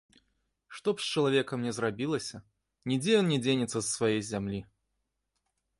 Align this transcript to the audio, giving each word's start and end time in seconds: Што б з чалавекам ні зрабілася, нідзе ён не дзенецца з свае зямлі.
Што 0.77 0.93
б 0.93 0.97
з 1.07 1.11
чалавекам 1.15 1.59
ні 1.65 1.73
зрабілася, 1.79 2.37
нідзе 2.93 3.11
ён 3.19 3.27
не 3.35 3.39
дзенецца 3.45 3.75
з 3.81 3.87
свае 3.95 4.15
зямлі. 4.33 4.61